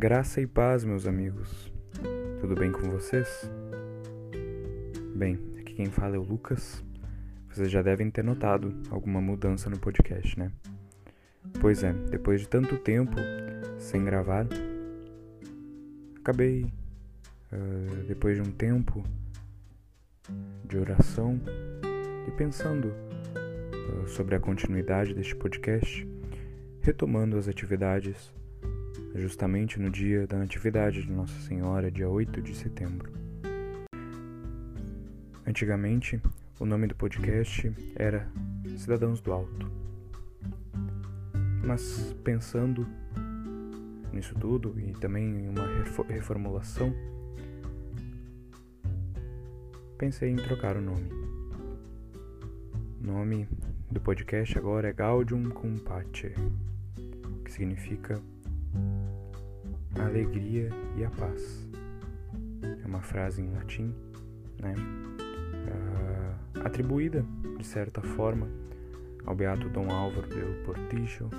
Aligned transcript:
Graça 0.00 0.40
e 0.40 0.46
paz, 0.46 0.82
meus 0.82 1.06
amigos. 1.06 1.70
Tudo 2.40 2.54
bem 2.54 2.72
com 2.72 2.90
vocês? 2.90 3.28
Bem, 5.14 5.38
aqui 5.58 5.74
quem 5.74 5.90
fala 5.90 6.16
é 6.16 6.18
o 6.18 6.22
Lucas. 6.22 6.82
Vocês 7.50 7.70
já 7.70 7.82
devem 7.82 8.10
ter 8.10 8.24
notado 8.24 8.74
alguma 8.88 9.20
mudança 9.20 9.68
no 9.68 9.78
podcast, 9.78 10.38
né? 10.38 10.50
Pois 11.60 11.84
é, 11.84 11.92
depois 11.92 12.40
de 12.40 12.48
tanto 12.48 12.78
tempo 12.78 13.14
sem 13.78 14.02
gravar, 14.02 14.46
acabei, 16.18 16.64
uh, 17.52 18.04
depois 18.08 18.36
de 18.36 18.42
um 18.42 18.52
tempo 18.52 19.04
de 20.64 20.78
oração 20.78 21.38
e 22.26 22.30
pensando 22.30 22.86
uh, 22.86 24.08
sobre 24.08 24.34
a 24.34 24.40
continuidade 24.40 25.12
deste 25.12 25.36
podcast, 25.36 26.08
retomando 26.80 27.36
as 27.36 27.48
atividades 27.48 28.32
justamente 29.14 29.80
no 29.80 29.90
dia 29.90 30.26
da 30.26 30.38
Natividade 30.38 31.02
de 31.02 31.10
Nossa 31.10 31.38
Senhora, 31.40 31.90
dia 31.90 32.08
8 32.08 32.40
de 32.40 32.54
setembro. 32.54 33.12
Antigamente, 35.46 36.20
o 36.58 36.64
nome 36.64 36.86
do 36.86 36.94
podcast 36.94 37.72
era 37.96 38.30
Cidadãos 38.76 39.20
do 39.20 39.32
Alto. 39.32 39.70
Mas 41.64 42.14
pensando 42.22 42.86
nisso 44.12 44.34
tudo 44.34 44.78
e 44.78 44.92
também 44.92 45.24
em 45.24 45.48
uma 45.48 45.66
reformulação, 46.08 46.94
pensei 49.98 50.30
em 50.30 50.36
trocar 50.36 50.76
o 50.76 50.80
nome. 50.80 51.10
O 53.02 53.06
nome 53.06 53.48
do 53.90 54.00
podcast 54.00 54.56
agora 54.56 54.88
é 54.88 54.92
Gaudium 54.92 55.50
Cum 55.50 55.76
que 57.44 57.52
significa 57.52 58.22
a 59.98 60.06
alegria 60.06 60.70
e 60.96 61.04
a 61.04 61.10
paz. 61.10 61.68
É 62.82 62.86
uma 62.86 63.02
frase 63.02 63.42
em 63.42 63.50
latim, 63.52 63.94
né? 64.60 64.74
Uh, 65.66 66.60
atribuída, 66.64 67.24
de 67.58 67.66
certa 67.66 68.00
forma, 68.00 68.48
ao 69.24 69.34
beato 69.34 69.68
Dom 69.68 69.90
Álvaro 69.90 70.28
del 70.28 70.62
Portillo, 70.64 71.30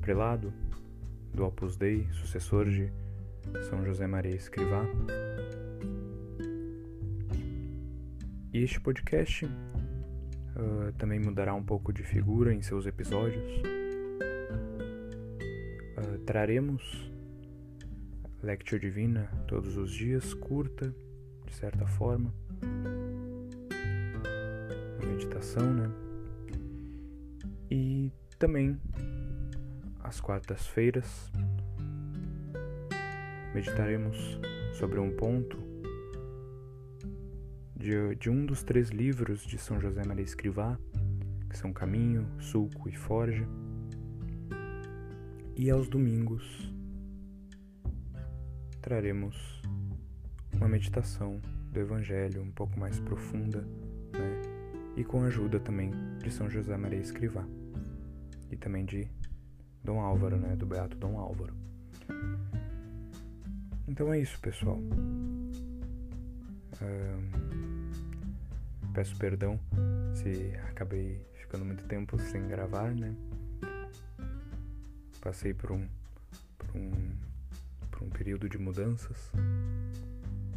prelado 0.00 0.52
do 1.34 1.44
Opus 1.44 1.76
Dei, 1.76 2.08
sucessor 2.12 2.68
de 2.68 2.90
São 3.68 3.84
José 3.84 4.06
Maria 4.06 4.34
Escrivá. 4.34 4.84
E 8.52 8.62
este 8.62 8.80
podcast 8.80 9.44
uh, 9.44 10.92
também 10.96 11.20
mudará 11.20 11.54
um 11.54 11.62
pouco 11.62 11.92
de 11.92 12.02
figura 12.02 12.52
em 12.52 12.62
seus 12.62 12.86
episódios 12.86 13.77
traremos 16.28 17.10
Lectio 18.42 18.78
Divina 18.78 19.30
todos 19.46 19.78
os 19.78 19.90
dias, 19.90 20.34
curta, 20.34 20.94
de 21.46 21.54
certa 21.54 21.86
forma. 21.86 22.34
Uma 24.98 25.10
meditação, 25.10 25.72
né? 25.72 25.90
E 27.70 28.12
também 28.38 28.78
às 30.00 30.20
quartas-feiras 30.20 31.32
meditaremos 33.54 34.38
sobre 34.74 35.00
um 35.00 35.10
ponto 35.16 35.56
de, 37.74 38.14
de 38.16 38.28
um 38.28 38.44
dos 38.44 38.62
três 38.62 38.90
livros 38.90 39.46
de 39.46 39.56
São 39.56 39.80
José 39.80 40.02
Maria 40.04 40.26
Escrivá, 40.26 40.78
que 41.48 41.56
são 41.56 41.72
Caminho, 41.72 42.28
Sulco 42.38 42.86
e 42.86 42.94
Forja. 42.94 43.48
E 45.58 45.70
aos 45.70 45.88
domingos 45.88 46.72
traremos 48.80 49.60
uma 50.54 50.68
meditação 50.68 51.40
do 51.72 51.80
Evangelho 51.80 52.40
um 52.40 52.52
pouco 52.52 52.78
mais 52.78 53.00
profunda, 53.00 53.62
né? 54.12 54.40
E 54.96 55.02
com 55.02 55.20
a 55.20 55.26
ajuda 55.26 55.58
também 55.58 55.90
de 56.22 56.30
São 56.30 56.48
José 56.48 56.76
Maria 56.76 57.00
Escrivá 57.00 57.44
e 58.52 58.56
também 58.56 58.84
de 58.84 59.10
Dom 59.82 59.98
Álvaro, 59.98 60.36
né? 60.36 60.54
Do 60.54 60.64
Beato 60.64 60.96
Dom 60.96 61.18
Álvaro. 61.18 61.52
Então 63.88 64.12
é 64.12 64.20
isso, 64.20 64.38
pessoal. 64.40 64.78
peço 68.94 69.16
perdão 69.16 69.58
se 70.12 70.52
acabei 70.68 71.20
ficando 71.34 71.64
muito 71.64 71.84
tempo 71.84 72.16
sem 72.18 72.46
gravar, 72.46 72.94
né? 72.94 73.14
Passei 75.28 75.52
por 75.52 75.70
um, 75.70 75.86
por 76.56 76.74
um, 76.74 76.90
por 77.90 78.02
um 78.02 78.08
período 78.08 78.48
de 78.48 78.56
mudanças. 78.56 79.30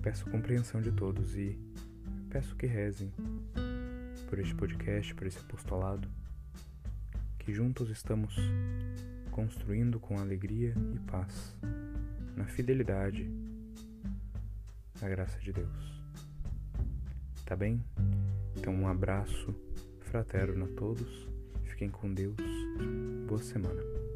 Peço 0.01 0.23
compreensão 0.29 0.81
de 0.81 0.93
todos 0.93 1.35
e 1.35 1.59
peço 2.29 2.55
que 2.55 2.67
rezem 2.67 3.11
por 4.29 4.39
este 4.39 4.55
podcast, 4.55 5.13
por 5.13 5.27
esse 5.27 5.39
apostolado, 5.39 6.07
que 7.37 7.53
juntos 7.53 7.89
estamos 7.89 8.33
construindo 9.29 9.99
com 9.99 10.17
alegria 10.17 10.73
e 10.95 10.99
paz, 10.99 11.53
na 12.37 12.45
fidelidade, 12.45 13.29
na 15.01 15.09
graça 15.09 15.37
de 15.39 15.51
Deus. 15.51 16.01
Tá 17.45 17.57
bem? 17.57 17.83
Então, 18.55 18.73
um 18.73 18.87
abraço 18.87 19.53
fraterno 19.99 20.63
a 20.63 20.67
todos. 20.69 21.27
Fiquem 21.65 21.89
com 21.89 22.13
Deus. 22.13 22.37
Boa 23.27 23.43
semana. 23.43 24.10